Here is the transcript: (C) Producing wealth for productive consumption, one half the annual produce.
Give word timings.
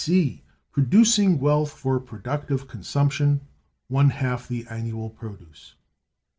(C) 0.03 0.41
Producing 0.71 1.39
wealth 1.39 1.71
for 1.73 1.99
productive 1.99 2.67
consumption, 2.67 3.41
one 3.87 4.09
half 4.09 4.47
the 4.47 4.65
annual 4.67 5.11
produce. 5.11 5.75